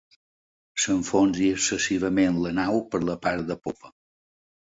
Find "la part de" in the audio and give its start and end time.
3.11-3.59